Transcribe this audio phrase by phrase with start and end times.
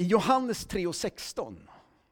[0.00, 1.56] I Johannes 3.16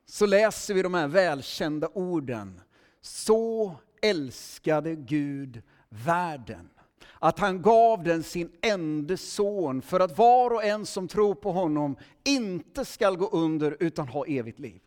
[0.06, 2.60] så läser vi de här välkända orden.
[3.00, 6.70] Så älskade Gud världen
[7.18, 11.52] att han gav den sin enda son för att var och en som tror på
[11.52, 14.80] honom inte skall gå under utan ha evigt liv.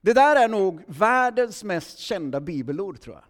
[0.00, 3.24] Det där är nog världens mest kända bibelord tror jag.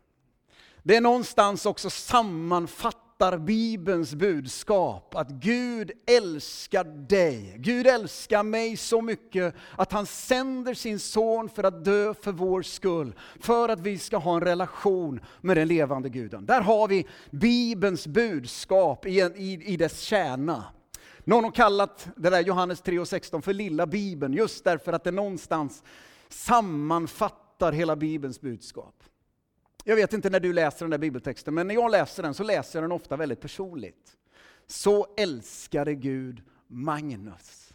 [0.82, 7.54] Det är någonstans också sammanfattat fattar Bibelns budskap att Gud älskar dig.
[7.58, 12.62] Gud älskar mig så mycket att han sänder sin son för att dö för vår
[12.62, 13.14] skull.
[13.40, 16.46] För att vi ska ha en relation med den levande guden.
[16.46, 20.64] Där har vi Bibelns budskap i, i, i dess kärna.
[21.24, 25.82] Någon har kallat det där Johannes 3.16 för lilla Bibeln just därför att det någonstans
[26.28, 28.94] sammanfattar hela Bibelns budskap.
[29.88, 32.42] Jag vet inte när du läser den där bibeltexten, men när jag läser den så
[32.42, 34.16] läser jag den ofta väldigt personligt.
[34.66, 37.72] Så älskade Gud Magnus,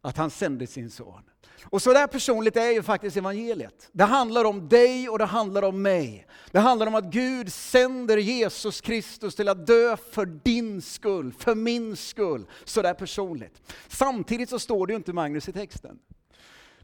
[0.00, 1.22] att han sände sin son.
[1.64, 3.88] Och så där personligt är ju faktiskt evangeliet.
[3.92, 6.26] Det handlar om dig och det handlar om mig.
[6.50, 11.54] Det handlar om att Gud sänder Jesus Kristus till att dö för din skull, för
[11.54, 12.46] min skull.
[12.64, 13.62] Så där personligt.
[13.88, 15.98] Samtidigt så står det ju inte Magnus i texten.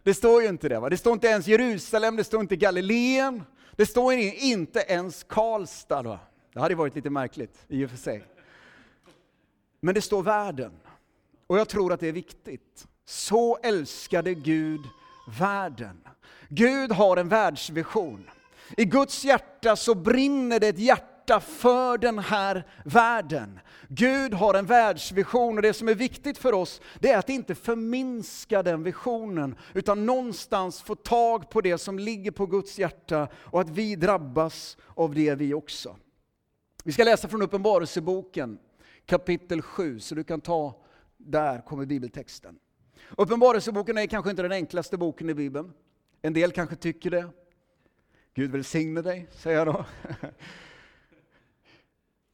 [0.02, 0.80] Det står ju inte det.
[0.80, 0.90] Va?
[0.90, 3.42] Det står inte ens Jerusalem, det står inte Galileen,
[3.76, 6.02] det står inte ens Karlstad.
[6.02, 6.18] då.
[6.52, 8.24] Det hade varit lite märkligt i och för sig.
[9.80, 10.72] Men det står världen.
[11.46, 12.86] Och jag tror att det är viktigt.
[13.04, 14.80] Så älskade Gud
[15.38, 16.00] världen.
[16.48, 18.30] Gud har en världsvision.
[18.76, 23.60] I Guds hjärta så brinner det ett hjärta hjärta för den här världen.
[23.88, 27.54] Gud har en världsvision och det som är viktigt för oss, det är att inte
[27.54, 33.60] förminska den visionen, utan någonstans få tag på det som ligger på Guds hjärta och
[33.60, 35.96] att vi drabbas av det vi också.
[36.84, 38.58] Vi ska läsa från Uppenbarelseboken
[39.06, 40.74] kapitel 7, så du kan ta,
[41.16, 42.58] där kommer bibeltexten.
[43.16, 45.72] Uppenbarelseboken är kanske inte den enklaste boken i Bibeln.
[46.22, 47.28] En del kanske tycker det.
[48.34, 49.84] Gud välsigne dig, säger jag då.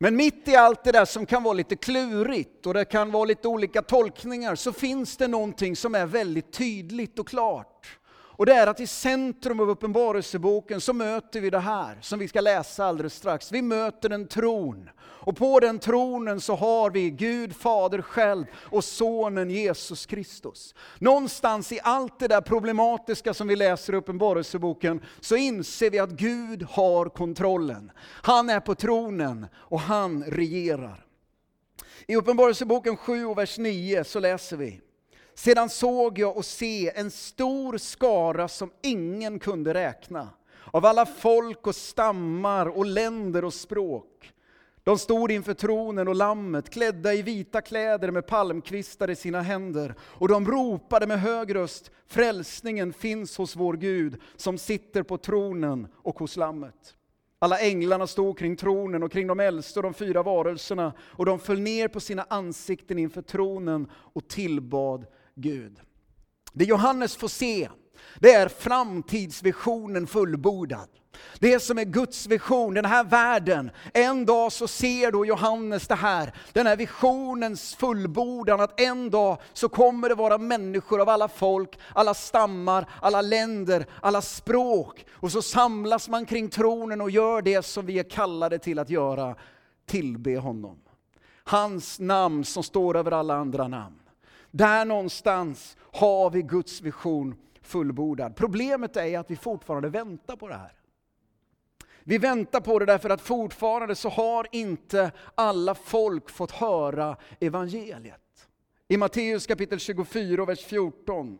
[0.02, 3.24] Men mitt i allt det där som kan vara lite klurigt och det kan vara
[3.24, 7.98] lite olika tolkningar så finns det någonting som är väldigt tydligt och klart.
[8.42, 12.28] Och det är att i centrum av Uppenbarelseboken så möter vi det här som vi
[12.28, 13.53] ska läsa alldeles strax.
[13.53, 14.91] Vi möter en tron.
[15.00, 20.75] Och på den tronen så har vi Gud Fader själv och Sonen Jesus Kristus.
[20.98, 26.10] Någonstans i allt det där problematiska som vi läser i Uppenbarelseboken så inser vi att
[26.10, 27.91] Gud har kontrollen.
[28.22, 31.04] Han är på tronen och han regerar.
[32.06, 34.81] I Uppenbarelseboken 7 och vers 9 så läser vi
[35.34, 40.28] sedan såg jag och se en stor skara som ingen kunde räkna,
[40.65, 44.32] av alla folk och stammar och länder och språk.
[44.84, 49.94] De stod inför tronen och lammet, klädda i vita kläder med palmkvistar i sina händer,
[50.00, 55.88] och de ropade med hög röst, frälsningen finns hos vår Gud, som sitter på tronen
[55.94, 56.94] och hos lammet.
[57.38, 61.38] Alla änglarna stod kring tronen och kring de äldste och de fyra varelserna, och de
[61.38, 65.81] föll ner på sina ansikten inför tronen och tillbad Gud.
[66.53, 67.69] Det Johannes får se,
[68.19, 70.88] det är framtidsvisionen fullbordad.
[71.38, 73.70] Det som är Guds vision, den här världen.
[73.94, 79.38] En dag så ser då Johannes det här, den här visionens fullbordan, att en dag
[79.53, 85.06] så kommer det vara människor av alla folk, alla stammar, alla länder, alla språk.
[85.12, 88.91] Och så samlas man kring tronen och gör det som vi är kallade till att
[88.91, 89.37] göra,
[89.87, 90.78] tillbe honom.
[91.44, 94.01] Hans namn som står över alla andra namn.
[94.52, 98.36] Där någonstans har vi Guds vision fullbordad.
[98.36, 100.72] Problemet är att vi fortfarande väntar på det här.
[102.04, 108.48] Vi väntar på det därför att fortfarande så har inte alla folk fått höra evangeliet.
[108.88, 111.38] I Matteus kapitel 24 vers 14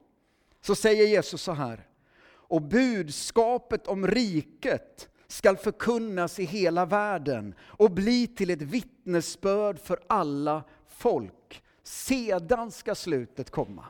[0.61, 1.87] så säger Jesus så här.
[2.25, 10.01] Och budskapet om riket skall förkunnas i hela världen och bli till ett vittnesbörd för
[10.07, 11.63] alla folk.
[11.83, 13.85] Sedan ska slutet komma.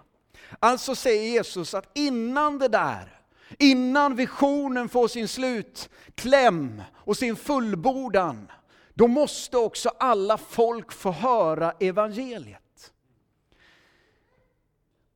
[0.58, 3.20] Alltså säger Jesus att innan det där,
[3.58, 8.52] innan visionen får sin slutkläm och sin fullbordan,
[8.94, 12.93] då måste också alla folk få höra evangeliet.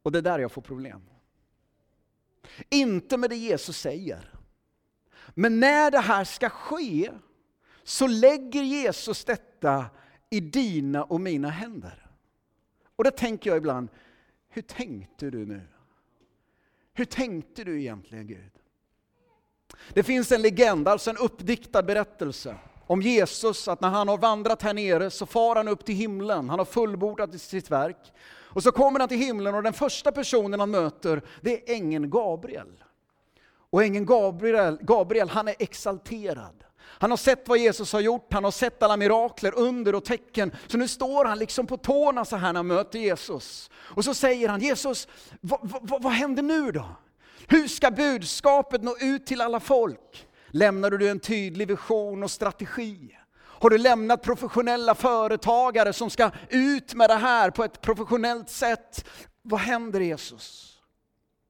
[0.03, 1.03] Och det är där jag får problem.
[2.71, 4.35] Inte med det Jesus säger.
[5.35, 7.11] Men när det här ska ske,
[7.85, 9.87] så lägger Jesus detta
[10.31, 12.06] i dina och mina händer.
[12.97, 13.89] Och då tänker jag ibland,
[14.49, 15.61] hur tänkte du nu?
[16.95, 18.51] Hur tänkte du egentligen Gud?
[19.95, 22.57] Det finns en legend, alltså en uppdiktad berättelse
[22.87, 26.51] om Jesus, att när han har vandrat här nere så far han upp till himlen,
[26.51, 28.13] han har fullbordat sitt verk.
[28.29, 32.11] Och så kommer han till himlen och den första personen han möter, det är ängeln
[32.11, 32.85] Gabriel.
[33.71, 36.65] Och ängeln Gabriel, Gabriel, han är exalterad.
[36.99, 40.53] Han har sett vad Jesus har gjort, han har sett alla mirakler, under och tecken.
[40.67, 43.71] Så nu står han liksom på tårna så här när han möter Jesus.
[43.77, 45.09] Och så säger han, Jesus,
[45.41, 46.87] vad, vad, vad händer nu då?
[47.49, 50.27] Hur ska budskapet nå ut till alla folk?
[50.49, 53.19] Lämnar du en tydlig vision och strategi?
[53.39, 59.05] Har du lämnat professionella företagare som ska ut med det här på ett professionellt sätt?
[59.43, 60.79] Vad händer Jesus?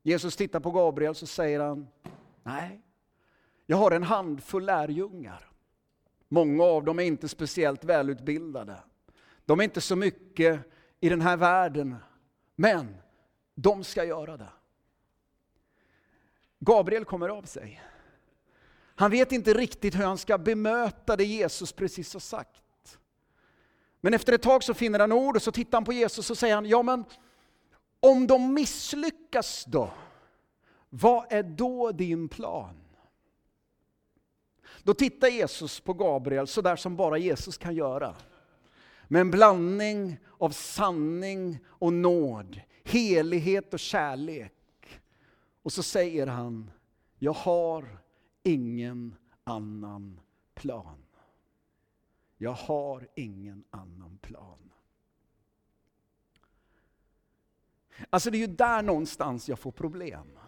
[0.03, 1.87] Jesus tittar på Gabriel så säger han,
[2.43, 2.81] nej,
[3.67, 5.51] jag har en handfull lärjungar.
[6.29, 8.77] Många av dem är inte speciellt välutbildade.
[9.45, 10.61] De är inte så mycket
[11.01, 11.97] i den här världen,
[12.57, 12.97] men
[13.55, 14.49] de ska göra det.
[16.59, 17.83] Gabriel kommer av sig.
[18.95, 22.99] Han vet inte riktigt hur han ska bemöta det Jesus precis har sagt.
[24.01, 26.39] Men efter ett tag så finner han ord och så tittar han på Jesus och
[26.39, 27.05] säger han, ja men
[28.01, 29.91] om de misslyckas då,
[30.91, 32.86] vad är då din plan?
[34.87, 38.17] Då tittar Jesus på Gabriel så där som bara Jesus kan göra.
[39.09, 44.53] Med en blandning av sanning och nåd, helighet och kärlek.
[45.62, 46.71] Och så säger han,
[47.19, 47.99] jag har
[48.43, 50.21] ingen annan
[50.55, 51.05] plan.
[52.37, 54.73] Jag har ingen annan plan.
[58.11, 60.38] Alltså det är ju där någonstans jag får problem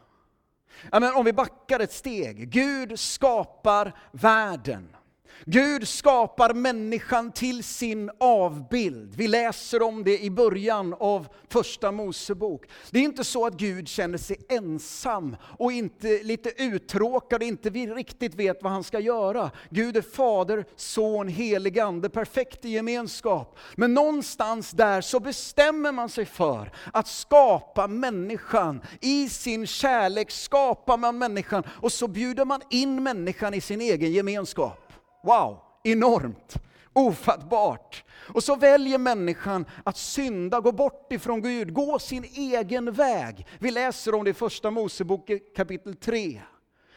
[0.92, 2.50] men om vi backar ett steg.
[2.50, 4.96] Gud skapar världen.
[5.44, 9.14] Gud skapar människan till sin avbild.
[9.14, 12.64] Vi läser om det i början av första Mosebok.
[12.90, 17.70] Det är inte så att Gud känner sig ensam och inte lite uttråkad och inte
[17.70, 19.50] riktigt vet vad han ska göra.
[19.70, 23.58] Gud är Fader, Son, Helig Ande, perfekt i gemenskap.
[23.76, 28.80] Men någonstans där så bestämmer man sig för att skapa människan.
[29.00, 34.12] I sin kärlek skapar man människan och så bjuder man in människan i sin egen
[34.12, 34.87] gemenskap.
[35.22, 36.54] Wow, enormt,
[36.92, 38.04] ofattbart.
[38.34, 43.46] Och så väljer människan att synda, gå bort ifrån Gud, gå sin egen väg.
[43.58, 46.40] Vi läser om det i första Mosebok kapitel 3.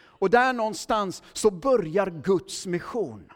[0.04, 3.32] Och där någonstans så börjar Guds mission.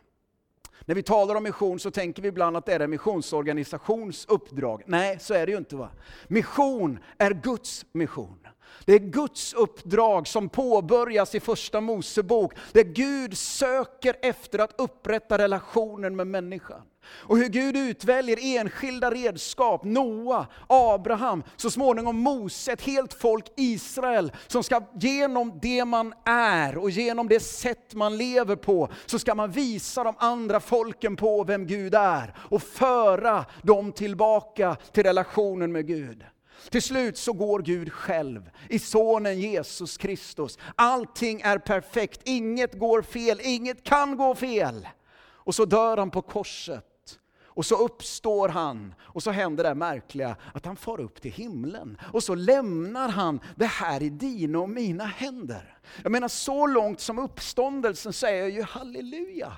[0.86, 4.84] När vi talar om mission så tänker vi ibland att det är en missionsorganisations uppdrag.
[4.86, 5.76] Nej, så är det ju inte.
[5.76, 5.90] va.
[6.28, 8.45] Mission är Guds mission.
[8.86, 15.38] Det är Guds uppdrag som påbörjas i första Mosebok, där Gud söker efter att upprätta
[15.38, 16.82] relationen med människan.
[17.08, 24.32] Och hur Gud utväljer enskilda redskap, Noa, Abraham, så småningom Mose, ett helt folk Israel,
[24.48, 29.36] som ska genom det man är och genom det sätt man lever på, så ska
[29.36, 35.72] man visa de andra folken på vem Gud är och föra dem tillbaka till relationen
[35.72, 36.24] med Gud.
[36.70, 40.58] Till slut så går Gud själv i sonen Jesus Kristus.
[40.76, 44.88] Allting är perfekt, inget går fel, inget kan gå fel.
[45.18, 47.20] Och så dör han på korset.
[47.56, 51.98] Och så uppstår han, och så händer det märkliga att han far upp till himlen.
[52.14, 55.78] Och så lämnar han det här i dina och mina händer.
[56.04, 59.54] Jag menar så långt som uppståndelsen säger jag ju halleluja.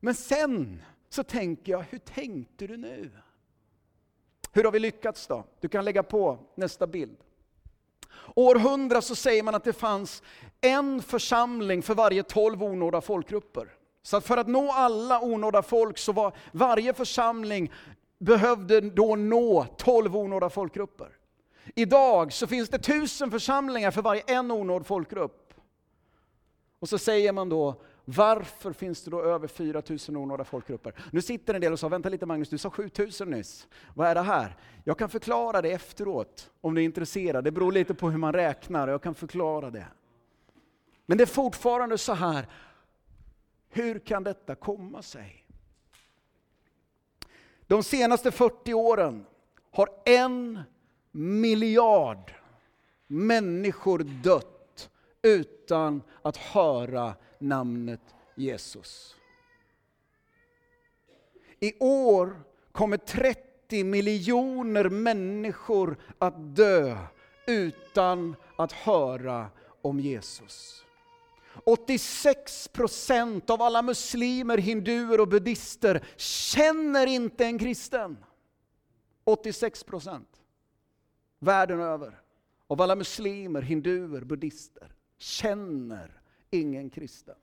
[0.00, 3.10] Men sen så tänker jag, hur tänkte du nu?
[4.52, 5.44] Hur har vi lyckats då?
[5.60, 7.16] Du kan lägga på nästa bild.
[8.34, 10.22] År 100 så säger man att det fanns
[10.60, 13.74] en församling för varje tolv onådda folkgrupper.
[14.02, 17.72] Så för att nå alla onådda folk så var varje församling
[18.18, 21.08] behövde då nå tolv onådda folkgrupper.
[21.74, 25.54] Idag så finns det tusen församlingar för varje en onådd folkgrupp.
[26.78, 30.94] Och så säger man då, varför finns det då över 4000 onådda folkgrupper?
[31.12, 33.68] Nu sitter en del och sa, vänta lite Magnus, du sa 7000 nyss.
[33.94, 34.56] Vad är det här?
[34.84, 37.44] Jag kan förklara det efteråt, om du är intresserad.
[37.44, 39.86] Det beror lite på hur man räknar, jag kan förklara det.
[41.06, 42.46] Men det är fortfarande så här,
[43.68, 45.46] hur kan detta komma sig?
[47.66, 49.26] De senaste 40 åren
[49.70, 50.60] har en
[51.10, 52.32] miljard
[53.06, 54.57] människor dött
[55.28, 58.00] utan att höra namnet
[58.34, 59.16] Jesus.
[61.60, 62.42] I år
[62.72, 66.98] kommer 30 miljoner människor att dö
[67.46, 69.50] utan att höra
[69.82, 70.84] om Jesus.
[71.64, 78.24] 86 procent av alla muslimer, hinduer och buddister känner inte en kristen.
[79.24, 80.42] 86 procent.
[81.38, 82.20] Världen över.
[82.66, 86.20] Av alla muslimer, hinduer, buddister känner
[86.50, 87.36] ingen kristen.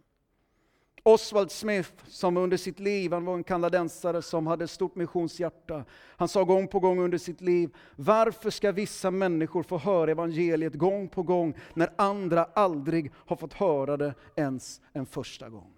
[1.07, 5.85] Oswald Smith, som under sitt liv, han var en kanadensare som hade stort missionshjärta.
[5.91, 10.73] Han sa gång på gång under sitt liv, varför ska vissa människor få höra evangeliet
[10.73, 15.73] gång på gång, när andra aldrig har fått höra det ens en första gång?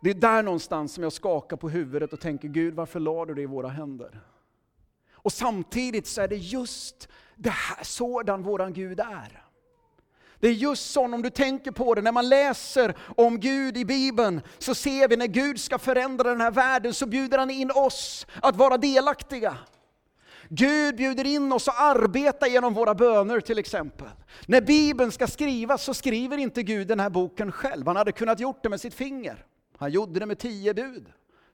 [0.00, 3.34] Det är där någonstans som jag skakar på huvudet och tänker, Gud varför la du
[3.34, 4.20] det i våra händer?
[5.12, 9.47] Och samtidigt så är det just det här, sådan våran Gud är.
[10.40, 13.84] Det är just så, om du tänker på det, när man läser om Gud i
[13.84, 17.70] Bibeln, så ser vi när Gud ska förändra den här världen, så bjuder han in
[17.70, 19.56] oss att vara delaktiga.
[20.48, 24.08] Gud bjuder in oss att arbeta genom våra böner till exempel.
[24.46, 27.86] När Bibeln ska skrivas så skriver inte Gud den här boken själv.
[27.86, 29.44] Han hade kunnat gjort det med sitt finger.
[29.78, 31.06] Han gjorde det med tio bud,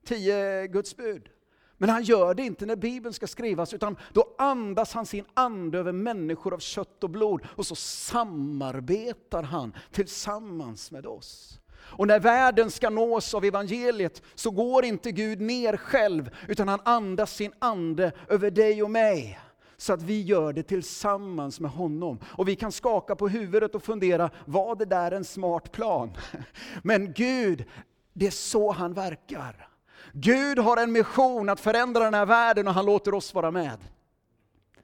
[0.07, 1.29] tio Guds bud.
[1.79, 5.79] Men han gör det inte när Bibeln ska skrivas, utan då andas han sin ande
[5.79, 11.61] över människor av kött och blod, och så samarbetar han tillsammans med oss.
[11.77, 16.81] Och när världen ska nås av evangeliet så går inte Gud ner själv, utan han
[16.85, 19.41] andas sin ande över dig och mig.
[19.77, 22.19] Så att vi gör det tillsammans med honom.
[22.25, 26.11] Och vi kan skaka på huvudet och fundera, var det där en smart plan?
[26.83, 27.65] Men Gud,
[28.13, 29.69] det är så han verkar.
[30.17, 33.79] Gud har en mission att förändra den här världen och han låter oss vara med.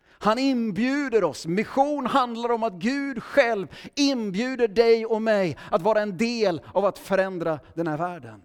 [0.09, 1.47] Han inbjuder oss.
[1.47, 6.85] Mission handlar om att Gud själv inbjuder dig och mig att vara en del av
[6.85, 8.43] att förändra den här världen.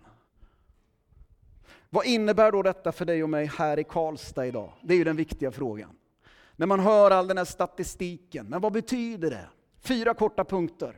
[1.89, 4.71] Vad innebär då detta för dig och mig här i Karlstad idag?
[4.81, 5.89] Det är ju den viktiga frågan.
[6.55, 9.47] När man hör all den här statistiken, men vad betyder det?
[9.79, 10.97] Fyra korta punkter.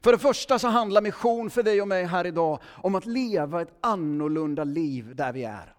[0.00, 3.62] För det första så handlar mission för dig och mig här idag om att leva
[3.62, 5.74] ett annorlunda liv där vi är.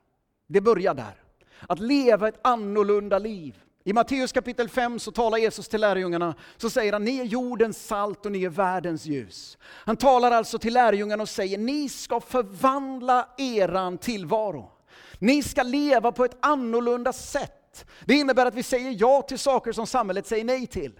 [0.48, 1.22] Det börjar där.
[1.68, 3.56] Att leva ett annorlunda liv.
[3.84, 7.88] I Matteus kapitel 5 så talar Jesus till lärjungarna, så säger han, ni är jordens
[7.88, 9.58] salt och ni är världens ljus.
[9.64, 14.72] Han talar alltså till lärjungarna och säger, ni ska förvandla eran tillvaro.
[15.20, 17.86] Ni ska leva på ett annorlunda sätt.
[18.06, 21.00] Det innebär att vi säger ja till saker som samhället säger nej till.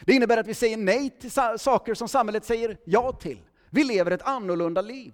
[0.00, 3.40] Det innebär att vi säger nej till saker som samhället säger ja till.
[3.70, 5.12] Vi lever ett annorlunda liv.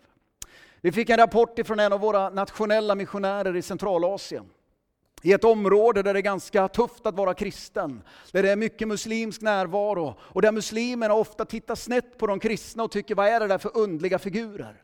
[0.80, 4.44] Vi fick en rapport från en av våra nationella missionärer i Centralasien.
[5.22, 8.88] I ett område där det är ganska tufft att vara kristen, där det är mycket
[8.88, 13.40] muslimsk närvaro och där muslimerna ofta tittar snett på de kristna och tycker vad är
[13.40, 14.82] det där för undliga figurer?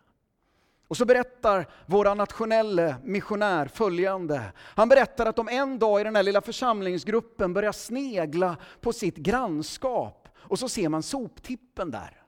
[0.89, 4.43] Och så berättar vår nationella missionär följande.
[4.59, 9.17] Han berättar att de en dag i den här lilla församlingsgruppen börjar snegla på sitt
[9.17, 12.23] grannskap och så ser man soptippen där.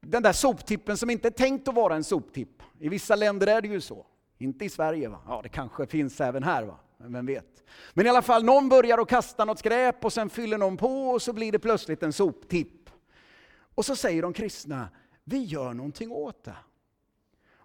[0.00, 2.62] Den där soptippen som inte är tänkt att vara en soptipp.
[2.78, 4.06] I vissa länder är det ju så.
[4.38, 5.18] Inte i Sverige va?
[5.28, 6.78] Ja, det kanske finns även här va?
[6.98, 7.64] Vem vet.
[7.94, 11.08] Men i alla fall, någon börjar att kasta något skräp och sen fyller någon på
[11.08, 12.90] och så blir det plötsligt en soptipp.
[13.74, 14.88] Och så säger de kristna,
[15.24, 16.56] vi gör någonting åt det.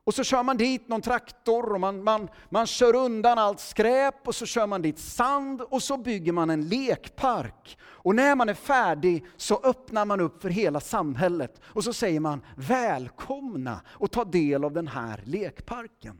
[0.04, 4.28] Och så kör man dit någon traktor och man, man, man kör undan allt skräp
[4.28, 7.78] och så kör man dit sand och så bygger man en lekpark.
[7.84, 12.20] Och när man är färdig så öppnar man upp för hela samhället och så säger
[12.20, 16.18] man välkomna och ta del av den här lekparken.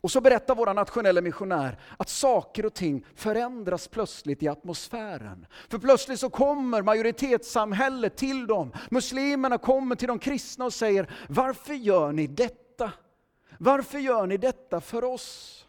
[0.00, 5.46] Och så berättar vår nationella missionär att saker och ting förändras plötsligt i atmosfären.
[5.68, 8.72] För plötsligt så kommer majoritetssamhället till dem.
[8.90, 12.92] Muslimerna kommer till de kristna och säger, varför gör ni detta?
[13.58, 15.66] Varför gör ni detta för oss?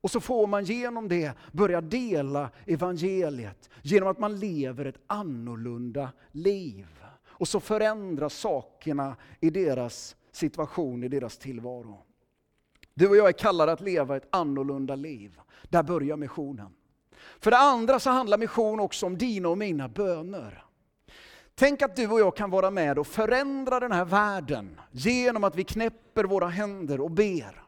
[0.00, 6.12] Och så får man genom det börja dela evangeliet genom att man lever ett annorlunda
[6.32, 6.86] liv.
[7.28, 12.05] Och så förändras sakerna i deras situation, i deras tillvaro.
[12.98, 15.40] Du och jag är kallade att leva ett annorlunda liv.
[15.62, 16.74] Där börjar missionen.
[17.40, 20.64] För det andra så handlar mission också om dina och mina böner.
[21.54, 25.56] Tänk att du och jag kan vara med och förändra den här världen genom att
[25.56, 27.62] vi knäpper våra händer och ber.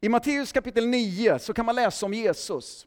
[0.00, 2.86] I Matteus kapitel 9 så kan man läsa om Jesus.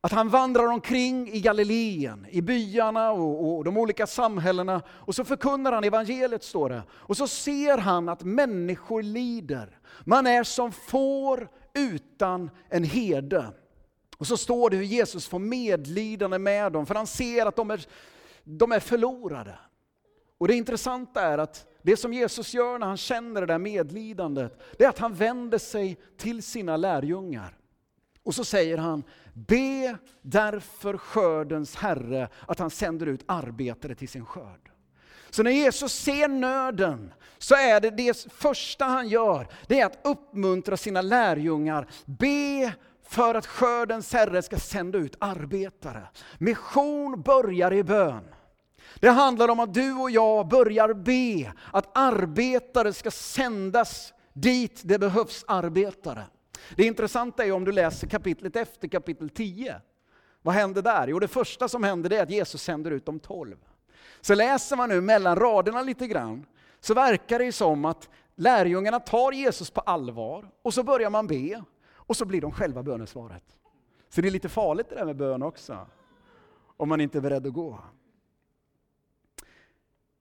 [0.00, 4.82] Att han vandrar omkring i Galileen, i byarna och, och, de olika samhällena.
[4.88, 6.82] Och så förkunnar han evangeliet, står det.
[6.90, 9.78] Och så ser han att människor lider.
[10.04, 13.46] Man är som får utan en herde.
[14.18, 17.70] Och så står det hur Jesus får medlidande med dem, för han ser att de
[17.70, 17.86] är,
[18.44, 19.58] de är förlorade.
[20.38, 24.60] Och det intressanta är att det som Jesus gör när han känner det där medlidandet,
[24.78, 27.58] det är att han vänder sig till sina lärjungar.
[28.28, 29.04] Och så säger han,
[29.34, 34.70] be därför skördens Herre att han sänder ut arbetare till sin skörd.
[35.30, 39.98] Så när Jesus ser nöden så är det det första han gör, det är att
[40.04, 41.86] uppmuntra sina lärjungar.
[42.04, 46.08] Be för att skördens Herre ska sända ut arbetare.
[46.38, 48.34] Mission börjar i bön.
[49.00, 54.98] Det handlar om att du och jag börjar be att arbetare ska sändas dit det
[54.98, 56.24] behövs arbetare.
[56.76, 59.80] Det intressanta är om du läser kapitlet efter kapitel 10.
[60.42, 61.08] Vad händer där?
[61.08, 63.56] Jo, det första som händer är att Jesus sänder ut de tolv.
[64.20, 66.46] Så läser man nu mellan raderna lite grann,
[66.80, 71.62] så verkar det som att lärjungarna tar Jesus på allvar, och så börjar man be,
[71.94, 73.44] och så blir de själva bönesvaret.
[74.08, 75.86] Så det är lite farligt det där med bön också,
[76.76, 77.80] om man inte är beredd att gå.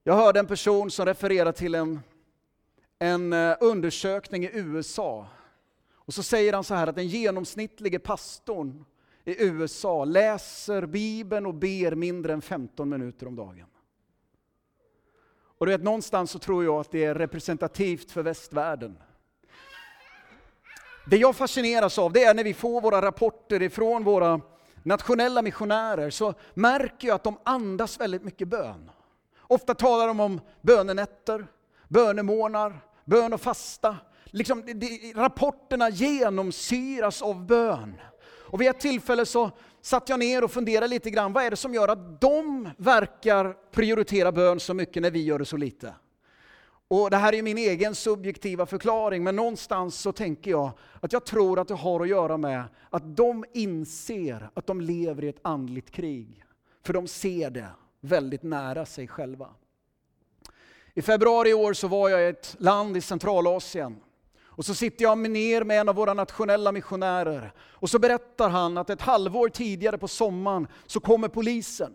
[0.03, 1.99] Jag hörde en person som refererar till en,
[2.99, 5.27] en eh, undersökning i USA.
[6.07, 8.85] Och så säger han så här att den genomsnittlige pastorn
[9.25, 13.65] i USA läser Bibeln och ber mindre än 15 minuter om dagen.
[15.57, 18.97] Och du vet, någonstans så tror jag att det är representativt för västvärlden.
[21.05, 24.41] Det jag fascineras av det är när vi får våra rapporter ifrån våra
[24.83, 28.91] nationella missionärer så märker jag att de andas väldigt mycket bön.
[29.39, 31.47] Ofta talar de om bönenätter,
[31.87, 33.97] bönemånar, bön och fasta.
[34.31, 37.95] Liksom, det, rapporterna genomsyras av bön.
[38.49, 41.55] Och vid ett tillfälle så satt jag ner och funderade lite grann, vad är det
[41.55, 45.93] som gör att de verkar prioritera bön så mycket när vi gör det så lite?
[46.87, 51.25] Och det här är min egen subjektiva förklaring, men någonstans så tänker jag att jag
[51.25, 55.39] tror att det har att göra med att de inser att de lever i ett
[55.41, 56.43] andligt krig.
[56.83, 57.67] För de ser det
[58.01, 59.49] väldigt nära sig själva.
[60.93, 63.95] I februari i år så var jag i ett land i Centralasien.
[64.57, 67.53] Och så sitter jag ner med en av våra nationella missionärer.
[67.59, 71.93] Och så berättar han att ett halvår tidigare på sommaren så kommer polisen.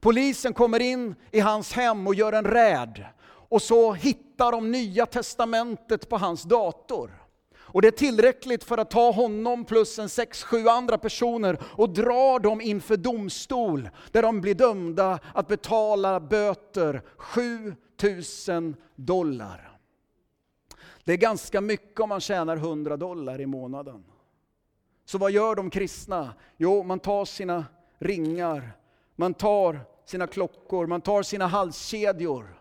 [0.00, 3.04] Polisen kommer in i hans hem och gör en räd.
[3.26, 7.22] Och så hittar de Nya Testamentet på hans dator.
[7.56, 11.90] Och det är tillräckligt för att ta honom plus en sex, sju andra personer och
[11.90, 19.73] dra dem inför domstol, där de blir dömda att betala böter, 7000 dollar.
[21.04, 24.04] Det är ganska mycket om man tjänar 100 dollar i månaden.
[25.04, 26.34] Så vad gör de kristna?
[26.56, 27.64] Jo, man tar sina
[27.98, 28.70] ringar,
[29.16, 32.60] man tar sina klockor, man tar sina halskedjor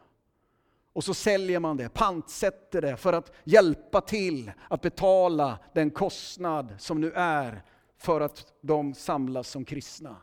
[0.93, 6.75] och så säljer man det, pantsätter det för att hjälpa till att betala den kostnad
[6.79, 7.63] som nu är
[7.97, 10.15] för att de samlas som kristna.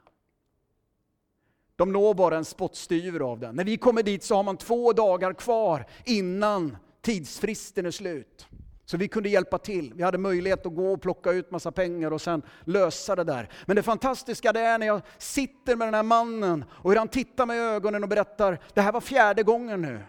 [1.77, 3.57] De når bara en spottstyver av den.
[3.57, 8.47] När vi kommer dit så har man två dagar kvar innan tidsfristen är slut.
[8.85, 9.95] Så vi kunde hjälpa till.
[9.95, 13.49] Vi hade möjlighet att gå och plocka ut massa pengar och sen lösa det där.
[13.67, 17.09] Men det fantastiska det är när jag sitter med den här mannen och hur han
[17.09, 20.03] tittar mig i ögonen och berättar, det här var fjärde gången nu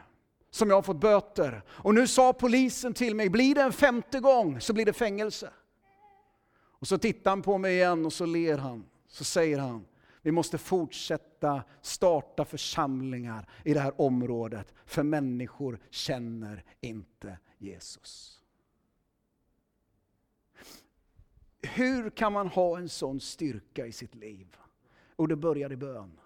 [0.51, 1.63] som jag har fått böter.
[1.69, 5.49] Och nu sa polisen till mig, blir det en femte gång så blir det fängelse.
[6.79, 8.85] Och så tittar han på mig igen och så ler han.
[9.07, 9.85] Så säger han,
[10.21, 18.41] vi måste fortsätta starta församlingar i det här området, för människor känner inte Jesus.
[21.61, 24.57] Hur kan man ha en sån styrka i sitt liv?
[25.15, 26.19] Och det börjar i bön.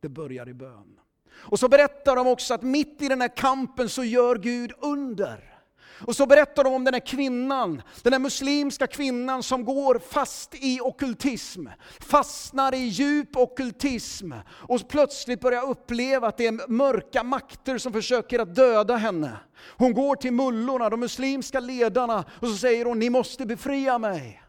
[0.00, 1.00] Det börjar i bön.
[1.32, 5.55] Och så berättar de också att mitt i den här kampen så gör Gud under.
[6.00, 10.54] Och så berättar de om den här kvinnan, den här muslimska kvinnan som går fast
[10.54, 11.66] i okultism,
[12.00, 18.38] fastnar i djup okultism och plötsligt börjar uppleva att det är mörka makter som försöker
[18.38, 19.36] att döda henne.
[19.76, 24.42] Hon går till mullorna, de muslimska ledarna, och så säger hon, ni måste befria mig.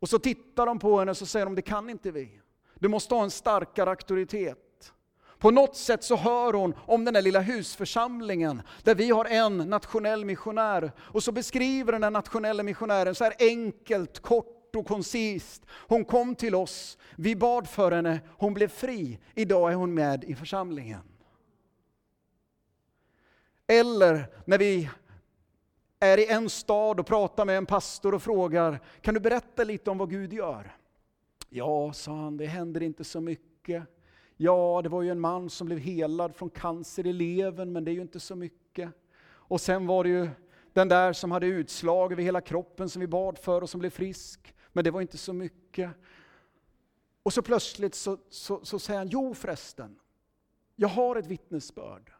[0.00, 2.40] Och så tittar de på henne och så säger de, det kan inte vi.
[2.74, 4.67] Du måste ha en starkare auktoritet.
[5.38, 9.58] På något sätt så hör hon om den där lilla husförsamlingen, där vi har en
[9.58, 10.92] nationell missionär.
[10.98, 15.62] Och så beskriver den här nationella missionären så här enkelt, kort och koncist.
[15.70, 19.18] Hon kom till oss, vi bad för henne, hon blev fri.
[19.34, 21.02] Idag är hon med i församlingen.
[23.66, 24.90] Eller när vi
[26.00, 29.90] är i en stad och pratar med en pastor och frågar, kan du berätta lite
[29.90, 30.76] om vad Gud gör?
[31.48, 33.82] Ja, sa han, det händer inte så mycket.
[34.40, 37.90] Ja, det var ju en man som blev helad från cancer i levern, men det
[37.90, 38.90] är ju inte så mycket.
[39.26, 40.28] Och sen var det ju
[40.72, 43.90] den där som hade utslag över hela kroppen som vi bad för och som blev
[43.90, 45.90] frisk, men det var inte så mycket.
[47.22, 49.98] Och så plötsligt så, så, så säger han, jo förresten,
[50.76, 52.12] jag har ett vittnesbörd.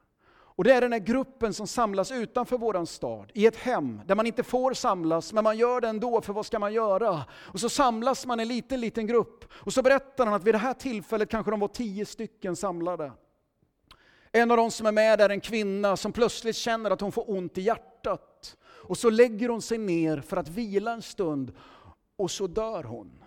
[0.58, 4.14] Och det är den här gruppen som samlas utanför våran stad, i ett hem, där
[4.14, 7.24] man inte får samlas, men man gör det ändå, för vad ska man göra?
[7.30, 9.44] Och så samlas man i en liten, liten grupp.
[9.52, 13.12] Och så berättar han att vid det här tillfället kanske de var tio stycken samlade.
[14.32, 17.30] En av de som är med är en kvinna som plötsligt känner att hon får
[17.30, 18.56] ont i hjärtat.
[18.64, 21.52] Och så lägger hon sig ner för att vila en stund,
[22.16, 23.24] och så dör hon.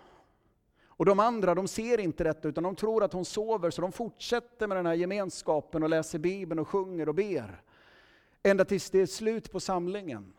[1.02, 3.92] Och de andra de ser inte detta utan de tror att hon sover så de
[3.92, 7.62] fortsätter med den här gemenskapen och läser Bibeln och sjunger och ber.
[8.42, 10.32] Ända tills det är slut på samlingen.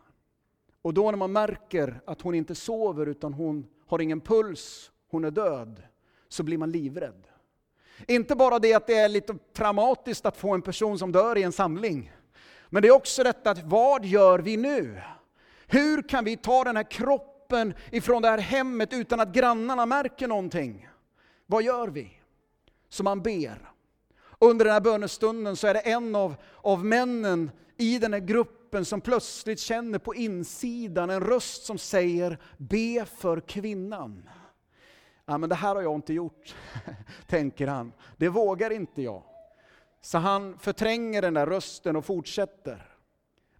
[0.82, 5.24] Och då när man märker att hon inte sover utan hon har ingen puls, hon
[5.24, 5.82] är död,
[6.28, 7.26] så blir man livrädd.
[8.08, 11.42] Inte bara det att det är lite traumatiskt att få en person som dör i
[11.42, 12.12] en samling.
[12.68, 15.00] Men det är också detta att vad gör vi nu?
[15.66, 17.33] Hur kan vi ta den här kroppen
[17.90, 20.88] ifrån det här hemmet utan att grannarna märker någonting?
[21.46, 22.20] Vad gör vi?
[22.88, 23.70] Så man ber.
[24.38, 28.84] Under den här bönestunden så är det en av, av männen i den här gruppen
[28.84, 34.28] som plötsligt känner på insidan en röst som säger Be för kvinnan.
[35.26, 36.54] Ja, men det här har jag inte gjort,
[37.26, 37.92] tänker han.
[38.16, 39.22] Det vågar inte jag.
[40.00, 42.96] Så han förtränger den där rösten och fortsätter.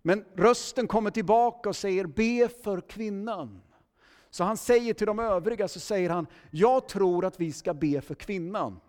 [0.03, 3.63] Men rösten kommer tillbaka och säger be för kvinnan.
[4.35, 8.01] Så han säger till de övriga, så säger han, jag tror att vi ska be
[8.01, 8.81] för kvinnan.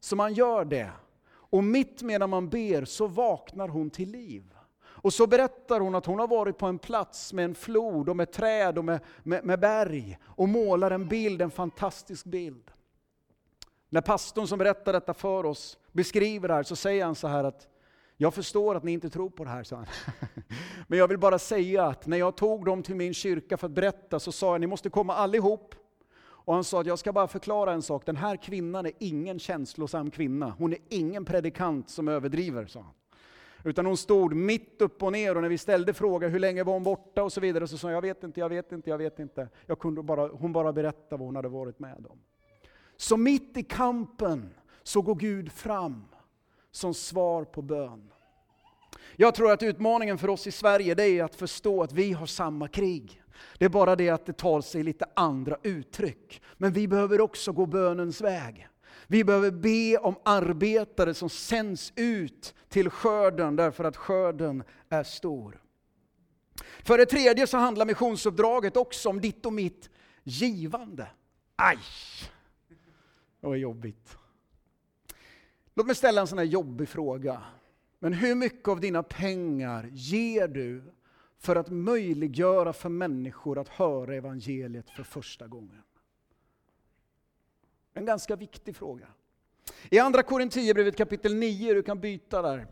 [0.00, 0.90] Så man gör det.
[1.30, 4.54] Och mitt medan man ber så vaknar hon till liv.
[4.80, 8.16] Och så berättar hon att hon har varit på en plats med en flod och
[8.16, 12.70] med träd och med, med, med berg och målar en bild, en fantastisk bild.
[13.88, 17.44] När pastorn som berättar detta för oss beskriver det här så säger han så här
[17.44, 17.68] att
[18.20, 19.86] jag förstår att ni inte tror på det här, sa han.
[20.88, 23.72] Men jag vill bara säga att när jag tog dem till min kyrka för att
[23.72, 25.74] berätta så sa jag ni måste komma allihop.
[26.20, 29.38] Och han sa att jag ska bara förklara en sak, den här kvinnan är ingen
[29.38, 30.54] känslosam kvinna.
[30.58, 32.92] Hon är ingen predikant som överdriver, sa han.
[33.64, 36.72] Utan hon stod mitt upp och ner och när vi ställde frågan hur länge var
[36.72, 38.98] hon borta och så vidare så sa hon jag vet inte, jag vet inte, jag
[38.98, 39.48] vet inte.
[39.66, 42.18] Jag kunde bara, hon bara berättade vad hon hade varit med om.
[42.96, 46.04] Så mitt i kampen så går Gud fram
[46.70, 48.10] som svar på bön.
[49.16, 52.26] Jag tror att utmaningen för oss i Sverige det är att förstå att vi har
[52.26, 53.22] samma krig.
[53.58, 56.42] Det är bara det att det tar sig lite andra uttryck.
[56.56, 58.68] Men vi behöver också gå bönens väg.
[59.06, 65.62] Vi behöver be om arbetare som sänds ut till skörden därför att skörden är stor.
[66.82, 69.90] För det tredje så handlar missionsuppdraget också om ditt och mitt
[70.22, 71.06] givande.
[71.56, 71.78] Aj!
[73.40, 74.16] Det var jobbigt.
[75.78, 77.42] Låt mig ställa en sån här jobbig fråga.
[77.98, 80.82] Men hur mycket av dina pengar ger du
[81.38, 85.82] för att möjliggöra för människor att höra evangeliet för första gången?
[87.94, 89.06] En ganska viktig fråga.
[89.90, 92.66] I Andra Korinthierbrevet kapitel 9, du kan byta där,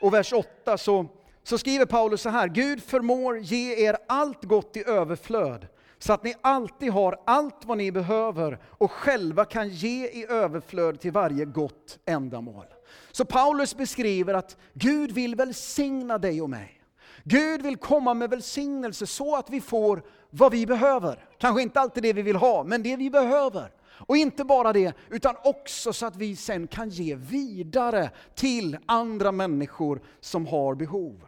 [0.00, 1.06] och vers 8 så,
[1.42, 2.48] så skriver Paulus så här.
[2.48, 5.66] Gud förmår ge er allt gott i överflöd
[6.02, 11.00] så att ni alltid har allt vad ni behöver och själva kan ge i överflöd
[11.00, 12.64] till varje gott ändamål.
[13.12, 16.82] Så Paulus beskriver att Gud vill välsigna dig och mig.
[17.24, 21.24] Gud vill komma med välsignelse så att vi får vad vi behöver.
[21.38, 23.70] Kanske inte alltid det vi vill ha, men det vi behöver.
[23.84, 29.32] Och inte bara det, utan också så att vi sen kan ge vidare till andra
[29.32, 31.26] människor som har behov.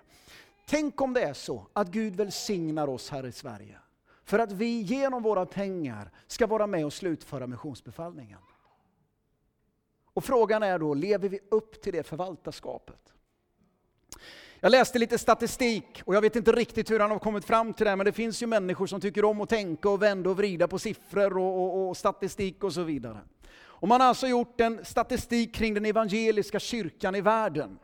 [0.66, 3.78] Tänk om det är så att Gud välsignar oss här i Sverige.
[4.24, 8.38] För att vi genom våra pengar ska vara med och slutföra missionsbefallningen.
[10.14, 13.14] Och frågan är då, lever vi upp till det förvaltarskapet?
[14.60, 17.86] Jag läste lite statistik och jag vet inte riktigt hur han har kommit fram till
[17.86, 20.68] det, men det finns ju människor som tycker om att tänka och vända och vrida
[20.68, 23.20] på siffror och, och, och statistik och så vidare.
[23.56, 27.78] Och man har alltså gjort en statistik kring den evangeliska kyrkan i världen.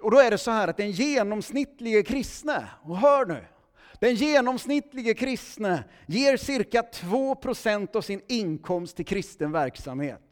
[0.00, 3.44] Och då är det så här att den genomsnittlige kristne, och hör nu,
[4.00, 10.22] den genomsnittlige kristne ger cirka 2% av sin inkomst till kristen verksamhet.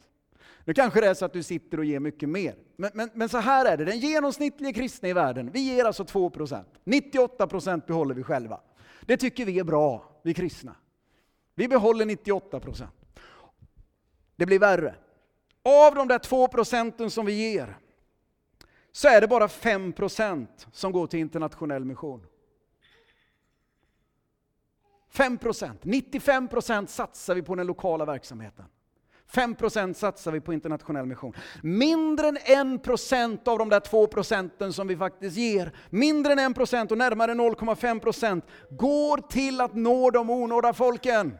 [0.65, 2.55] Nu kanske det är så att du sitter och ger mycket mer.
[2.75, 6.03] Men, men, men så här är det, den genomsnittliga kristna i världen, vi ger alltså
[6.03, 6.63] 2%.
[6.83, 8.59] 98% behåller vi själva.
[9.01, 10.75] Det tycker vi är bra, vi kristna.
[11.55, 12.87] Vi behåller 98%.
[14.35, 14.95] Det blir värre.
[15.63, 17.77] Av de där 2% som vi ger,
[18.91, 22.25] så är det bara 5% som går till internationell mission.
[25.15, 28.65] 5%, 95% satsar vi på den lokala verksamheten.
[29.31, 31.33] 5% satsar vi på internationell mission.
[31.63, 36.97] Mindre än 1% av de där 2% som vi faktiskt ger, mindre än 1% och
[36.97, 41.37] närmare 0,5% går till att nå de onådda folken.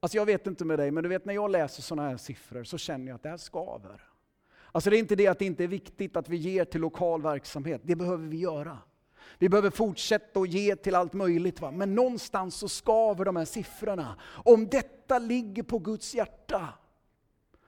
[0.00, 2.64] Alltså jag vet inte med dig, men du vet när jag läser sådana här siffror
[2.64, 4.15] så känner jag att det här skaver.
[4.76, 7.22] Alltså det är inte det att det inte är viktigt att vi ger till lokal
[7.22, 8.78] verksamhet, det behöver vi göra.
[9.38, 11.60] Vi behöver fortsätta att ge till allt möjligt.
[11.60, 11.70] Va?
[11.70, 14.16] Men någonstans så skaver de här siffrorna.
[14.44, 16.68] Om detta ligger på Guds hjärta,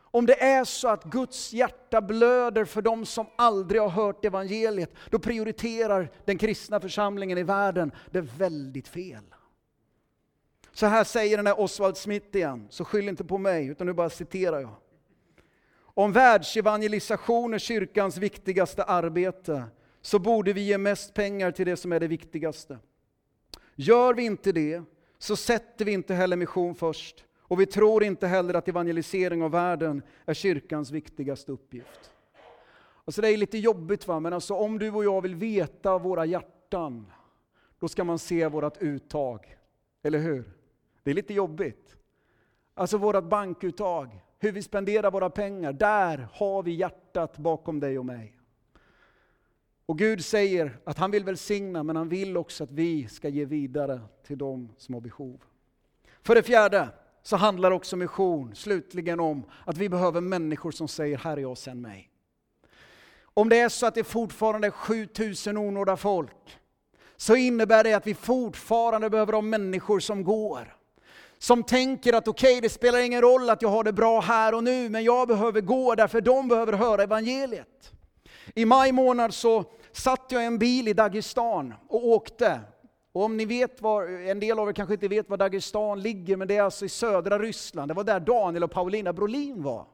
[0.01, 4.95] om det är så att Guds hjärta blöder för de som aldrig har hört evangeliet,
[5.11, 9.35] då prioriterar den kristna församlingen i världen det väldigt fel.
[10.73, 13.93] Så här säger den här Oswald Smith igen, så skyll inte på mig, utan nu
[13.93, 14.75] bara citerar jag.
[15.99, 19.65] Om världsevangelisation är kyrkans viktigaste arbete,
[20.01, 22.79] så borde vi ge mest pengar till det som är det viktigaste.
[23.75, 24.83] Gör vi inte det,
[25.19, 27.25] så sätter vi inte heller mission först.
[27.39, 32.11] Och vi tror inte heller att evangelisering av världen är kyrkans viktigaste uppgift.
[33.05, 36.25] Alltså det är lite jobbigt va, men alltså om du och jag vill veta våra
[36.25, 37.13] hjärtan,
[37.79, 39.57] då ska man se vårt uttag.
[40.03, 40.53] Eller hur?
[41.03, 41.97] Det är lite jobbigt.
[42.75, 45.73] Alltså vårt bankuttag, hur vi spenderar våra pengar.
[45.73, 48.35] Där har vi hjärtat bakom dig och mig.
[49.87, 53.45] Och Gud säger att han vill välsigna, men han vill också att vi ska ge
[53.45, 55.43] vidare till dem som har behov.
[56.23, 56.89] För det fjärde
[57.23, 61.59] så handlar också mission slutligen om att vi behöver människor som säger Här är jag,
[61.59, 62.11] sänd mig.
[63.23, 66.59] Om det är så att det fortfarande är 7000 onådda folk,
[67.17, 70.78] så innebär det att vi fortfarande behöver ha människor som går.
[71.39, 74.55] Som tänker att okej, okay, det spelar ingen roll att jag har det bra här
[74.55, 77.93] och nu, men jag behöver gå därför de behöver höra evangeliet.
[78.55, 82.61] I maj månad så satt jag i en bil i Dagestan och åkte.
[83.13, 86.37] Och om ni vet var, en del av er kanske inte vet var Dagestan ligger,
[86.37, 87.91] men det är alltså i södra Ryssland.
[87.91, 89.87] Det var där Daniel och Paulina Brolin var.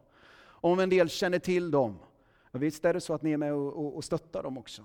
[0.47, 1.99] Om en del känner till dem.
[2.53, 4.83] Och visst är det så att ni är med och, och, och stöttar dem också.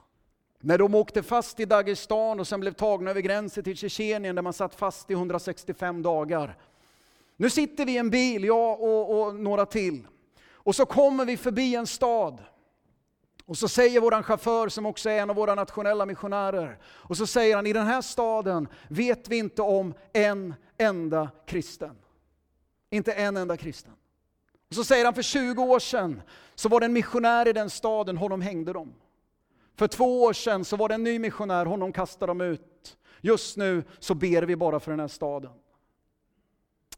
[0.62, 4.42] När de åkte fast i Dagestan och sen blev tagna över gränsen till Tjetjenien där
[4.42, 6.58] man satt fast i 165 dagar.
[7.38, 10.08] Nu sitter vi i en bil, jag och, och några till.
[10.52, 12.44] Och så kommer vi förbi en stad.
[13.46, 17.28] Och så säger vår chaufför, som också är en av våra nationella missionärer, och så
[17.28, 21.96] säger han, i den här staden vet vi inte om en enda kristen.
[22.90, 23.94] Inte en enda kristen.
[24.70, 26.22] Och så säger han, för 20 år sedan
[26.56, 28.94] så var det en missionär i den staden, honom hängde de.
[29.80, 32.98] För två år sedan så var det en ny missionär, honom kastade de ut.
[33.22, 35.52] Just nu så ber vi bara för den här staden.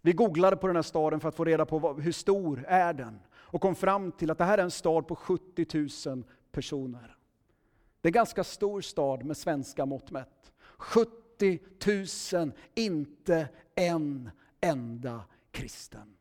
[0.01, 3.19] Vi googlade på den här staden för att få reda på hur stor är den
[3.33, 7.17] och kom fram till att det här är en stad på 70 000 personer.
[8.01, 10.51] Det är en ganska stor stad med svenska mått mätt.
[10.77, 11.59] 70
[12.33, 14.29] 000, inte en
[14.61, 16.15] enda kristen.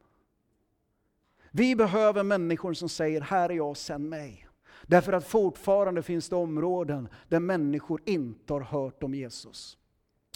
[1.51, 4.49] Vi behöver människor som säger, här är jag, sänd mig.
[4.90, 9.76] Därför att fortfarande finns det områden där människor inte har hört om Jesus.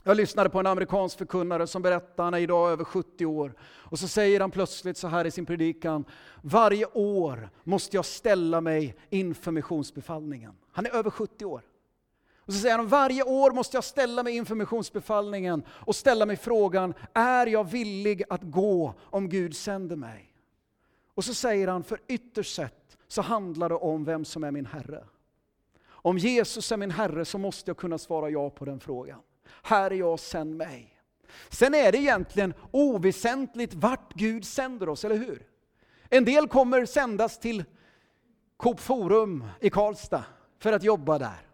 [0.04, 3.98] Jag lyssnade på en amerikansk förkunnare som berättade, han är idag över 70 år, och
[3.98, 6.04] så säger han plötsligt så här i sin predikan,
[6.42, 10.52] varje år måste jag ställa mig inför missionsbefallningen.
[10.72, 11.62] Han är över 70 år.
[12.38, 16.36] Och så säger han, varje år måste jag ställa mig inför missionsbefallningen och ställa mig
[16.36, 20.34] frågan, är jag villig att gå om Gud sänder mig?
[21.14, 22.83] Och så säger han, för ytterst sett
[23.14, 25.04] så handlar det om vem som är min Herre.
[25.86, 29.20] Om Jesus är min Herre så måste jag kunna svara ja på den frågan.
[29.62, 31.00] Här är jag, sänd mig.
[31.48, 35.46] Sen är det egentligen oväsentligt vart Gud sänder oss, eller hur?
[36.08, 37.64] En del kommer sändas till
[38.56, 40.24] Coop Forum i Karlstad
[40.58, 41.46] för att jobba där.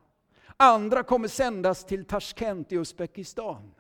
[0.57, 3.75] Andra kommer sändas till Tashkent i Uzbekistan.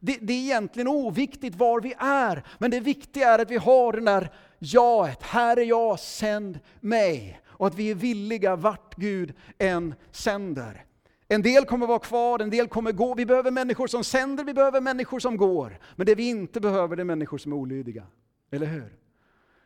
[0.00, 3.92] Det, det, är egentligen oviktigt var vi är, men det viktiga är att vi har
[3.92, 5.22] den där jaet.
[5.22, 7.40] Här är jag, sänd mig.
[7.46, 10.84] Och att vi är villiga vart Gud än sänder.
[11.28, 13.14] En del kommer vara kvar, en del kommer gå.
[13.14, 15.78] Vi behöver människor som sänder, vi behöver människor som går.
[15.96, 18.06] Men det vi inte behöver det är människor som är olydiga.
[18.50, 18.98] Eller hur?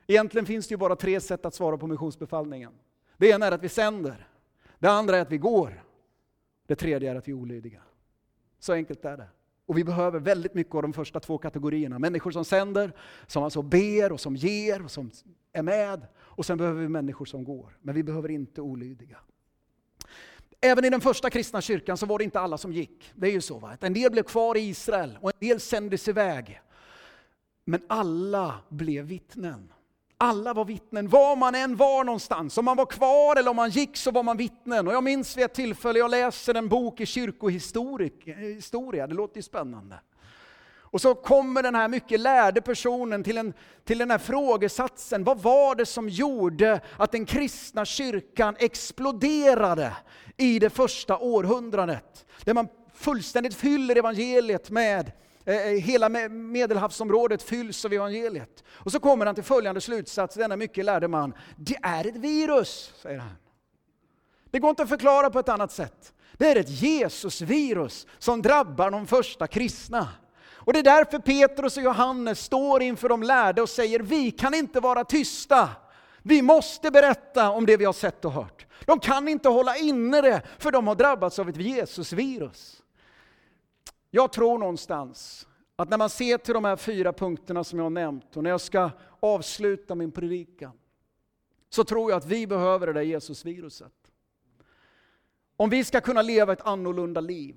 [0.07, 2.73] Egentligen finns det ju bara tre sätt att svara på missionsbefallningen.
[3.17, 4.29] Det ena är att vi sänder.
[4.79, 5.83] Det andra är att vi går.
[6.67, 7.83] Det tredje är att vi är olydiga.
[8.59, 9.29] Så enkelt är det.
[9.67, 11.99] Och vi behöver väldigt mycket av de första två kategorierna.
[11.99, 12.93] Människor som sänder,
[13.27, 15.11] som alltså ber och som ger och som
[15.53, 16.07] är med.
[16.19, 17.79] Och sen behöver vi människor som går.
[17.83, 19.19] Men vi behöver inte olydiga.
[20.61, 23.13] Även i den första kristna kyrkan så var det inte alla som gick.
[23.15, 23.59] Det är ju så.
[23.59, 23.77] Va?
[23.81, 26.61] En del blev kvar i Israel och en del sändes iväg.
[27.65, 29.73] Men alla blev vittnen.
[30.19, 32.59] Alla var vittnen, var man än var någonstans.
[32.59, 34.87] Om man var kvar eller om man gick så var man vittnen.
[34.87, 39.43] Och jag minns vid ett tillfälle, jag läser en bok i kyrkohistoria, det låter ju
[39.43, 39.99] spännande.
[40.97, 45.25] Och så kommer den här mycket lärde personen till, en, till den här frågesatsen.
[45.25, 49.97] Vad var det som gjorde att den kristna kyrkan exploderade
[50.37, 52.27] i det första århundradet?
[52.45, 55.13] Där man fullständigt fyller evangeliet med
[55.47, 58.65] Eh, eh, hela medelhavsområdet fylls av evangeliet.
[58.69, 61.35] Och så kommer han till följande slutsats, denna mycket lärde man.
[61.57, 63.37] Det är ett virus, säger han.
[64.51, 66.13] Det går inte att förklara på ett annat sätt.
[66.33, 70.09] Det är ett Jesusvirus som drabbar de första kristna.
[70.49, 74.55] Och det är därför Petrus och Johannes står inför de lärde och säger, vi kan
[74.55, 75.69] inte vara tysta.
[76.23, 78.67] Vi måste berätta om det vi har sett och hört.
[78.85, 82.83] De kan inte hålla inne det, för de har drabbats av ett Jesusvirus.
[84.17, 87.91] Jag tror någonstans att när man ser till de här fyra punkterna som jag har
[87.91, 90.73] nämnt och när jag ska avsluta min predikan,
[91.71, 93.93] så tror jag att vi behöver det där Jesusviruset.
[95.57, 97.57] Om vi ska kunna leva ett annorlunda liv,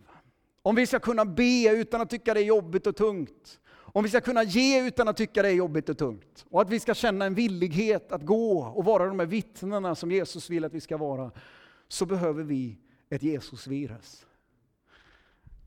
[0.61, 4.09] om vi ska kunna be utan att tycka det är jobbigt och tungt, om vi
[4.09, 6.93] ska kunna ge utan att tycka det är jobbigt och tungt, och att vi ska
[6.93, 10.81] känna en villighet att gå och vara de här vittnena som Jesus vill att vi
[10.81, 11.31] ska vara,
[11.87, 12.77] så behöver vi
[13.09, 14.25] ett Jesusvirus.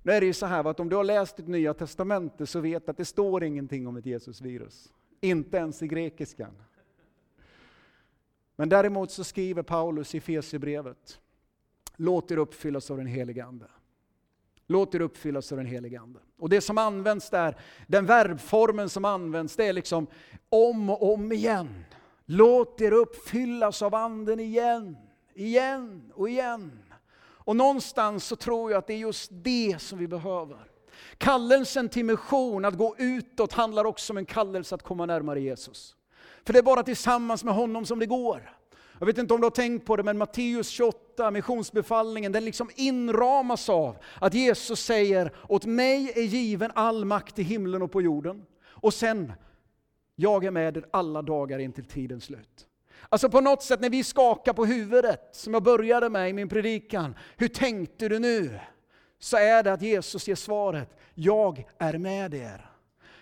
[0.03, 2.61] Nu är det ju så här att om du har läst ditt nya testamente så
[2.61, 4.93] vet att det står ingenting om ett Jesusvirus.
[5.21, 6.53] Inte ens i grekiskan.
[8.57, 11.19] Men däremot så skriver Paulus i Fesierbrevet.
[11.97, 13.67] låt er uppfyllas av den helige Ande.
[14.67, 16.21] Låt er uppfyllas av den helige Ande.
[16.39, 20.07] Och det som används där, den verbformen som används, det är liksom
[20.49, 21.85] om och om igen.
[22.25, 24.97] Låt er uppfyllas av Anden igen,
[25.35, 26.83] igen och igen.
[27.45, 30.59] Och någonstans så tror jag att det är just det som vi behöver.
[31.19, 35.97] Kallelsen till mission, att gå utåt, handlar också om en kallelse att komma närmare Jesus.
[36.45, 38.57] För det är bara tillsammans med honom som det går.
[38.99, 42.71] Jag vet inte om du har tänkt på det, men Matteus 28, missionsbefallningen, den liksom
[42.77, 48.03] inramas av att Jesus säger, åt mig är given all makt i himlen och på
[48.03, 48.45] jorden.
[48.65, 49.33] Och sen,
[50.17, 52.67] jag är med er alla dagar in till tidens slut.
[53.09, 56.49] Alltså på något sätt när vi skakar på huvudet, som jag började med i min
[56.49, 58.59] predikan, hur tänkte du nu?
[59.19, 62.69] Så är det att Jesus ger svaret, jag är med er.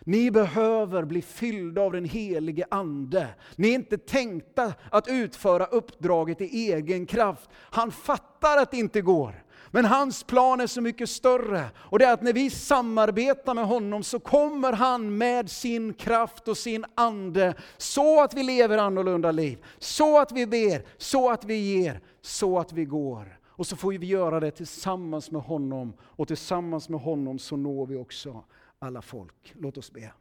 [0.01, 3.29] Ni behöver bli fyllda av den helige Ande.
[3.57, 7.51] Ni är inte tänkta att utföra uppdraget i egen kraft.
[7.53, 9.45] Han fattar att det inte går.
[9.71, 11.71] Men hans plan är så mycket större.
[11.77, 16.49] Och det är att när vi samarbetar med honom så kommer han med sin kraft
[16.49, 19.65] och sin ande så att vi lever annorlunda liv.
[19.79, 23.41] Så att vi ber, så att vi ger, så att vi går.
[23.47, 27.87] Och så får vi göra det tillsammans med honom och tillsammans med honom så når
[27.87, 28.45] vi också
[28.79, 29.55] alla folk.
[29.59, 30.13] Låt oss be.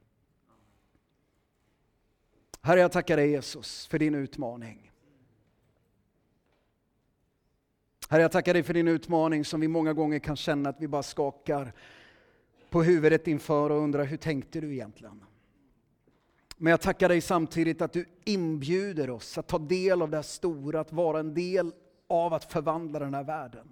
[2.62, 4.89] Herre, jag tackar dig Jesus för din utmaning.
[8.12, 10.88] Herre, jag tackar dig för din utmaning som vi många gånger kan känna att vi
[10.88, 11.74] bara skakar
[12.70, 15.24] på huvudet inför och undrar hur tänkte du egentligen?
[16.58, 20.22] Men jag tackar dig samtidigt att du inbjuder oss att ta del av det här
[20.22, 21.72] stora, att vara en del
[22.08, 23.68] av att förvandla den här världen.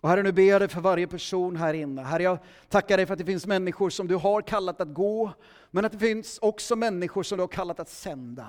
[0.00, 2.02] Och Herre, nu ber jag dig för varje person här inne.
[2.02, 5.32] Herre, jag tackar dig för att det finns människor som du har kallat att gå,
[5.70, 8.48] men att det finns också människor som du har kallat att sända.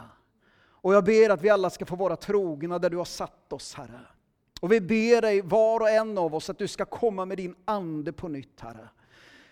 [0.67, 3.73] Och jag ber att vi alla ska få vara trogna där du har satt oss,
[3.73, 3.99] Herre.
[4.65, 7.55] Och vi ber dig, var och en av oss, att du ska komma med din
[7.65, 8.89] Ande på nytt, Herre.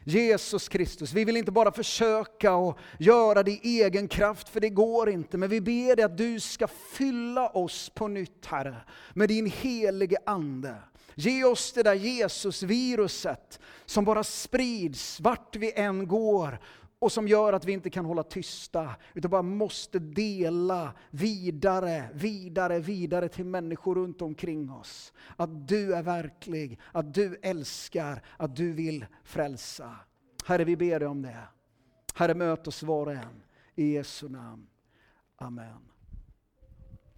[0.03, 4.69] Jesus Kristus, vi vill inte bara försöka och göra det i egen kraft, för det
[4.69, 5.37] går inte.
[5.37, 8.75] Men vi ber dig att du ska fylla oss på nytt, Herre,
[9.13, 10.75] med din helige Ande.
[11.15, 16.59] Ge oss det där Jesus-viruset som bara sprids vart vi än går
[17.03, 22.79] och som gör att vi inte kan hålla tysta, utan bara måste dela vidare, vidare,
[22.79, 25.13] vidare till människor runt omkring oss.
[25.35, 29.95] Att du är verklig, att du älskar, att du vill frälsa.
[30.45, 31.47] Herre, vi ber dig om det.
[32.15, 33.43] Herre, möt oss var och en.
[33.75, 34.67] I Jesu namn.
[35.37, 35.92] Amen.